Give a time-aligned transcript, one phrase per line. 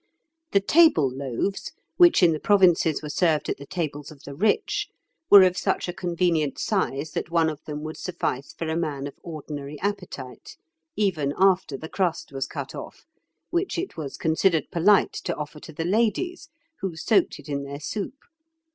[0.53, 4.87] The "table loaves," which in the provinces were served at the tables of the rich,
[5.29, 9.05] were of such a convenient size that one of them would suffice for a man
[9.05, 10.57] of ordinary appetite,
[10.95, 13.05] even after the crust was cut off,
[13.51, 16.49] which it was considered polite to offer to the ladies,
[16.79, 18.15] who soaked it in their soup.